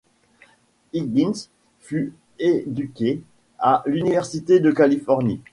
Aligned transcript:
Higgins 0.93 1.49
fut 1.79 2.15
éduquée 2.39 3.21
à 3.59 3.83
l'université 3.85 4.59
de 4.59 4.71
Californie. 4.71 5.41